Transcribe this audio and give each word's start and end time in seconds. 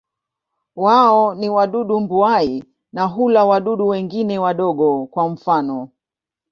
Wao 0.75 1.35
ni 1.35 1.49
wadudu 1.49 1.99
mbuai 1.99 2.63
na 2.93 3.03
hula 3.05 3.45
wadudu 3.45 3.87
wengine 3.87 4.39
wadogo, 4.39 5.05
kwa 5.05 5.29
mfano. 5.29 5.89